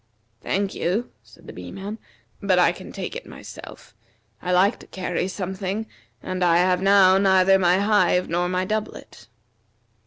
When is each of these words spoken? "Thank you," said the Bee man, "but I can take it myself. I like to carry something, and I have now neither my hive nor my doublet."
"Thank 0.41 0.73
you," 0.73 1.11
said 1.21 1.45
the 1.45 1.53
Bee 1.53 1.71
man, 1.71 1.99
"but 2.41 2.57
I 2.57 2.71
can 2.71 2.91
take 2.91 3.15
it 3.15 3.27
myself. 3.27 3.95
I 4.41 4.51
like 4.51 4.79
to 4.79 4.87
carry 4.87 5.27
something, 5.27 5.85
and 6.23 6.43
I 6.43 6.57
have 6.57 6.81
now 6.81 7.19
neither 7.19 7.59
my 7.59 7.77
hive 7.77 8.27
nor 8.27 8.49
my 8.49 8.65
doublet." 8.65 9.27